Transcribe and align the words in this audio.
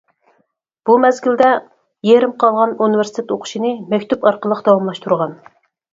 بۇ 0.89 0.95
مەزگىلدە، 1.03 1.51
يېرىم 2.11 2.33
قالغان 2.45 2.73
ئۇنىۋېرسىتېت 2.85 3.35
ئوقۇشىنى 3.37 3.75
مەكتۇپ 3.93 4.29
ئارقىلىق 4.31 4.65
داۋاملاشتۇرغان. 4.69 5.41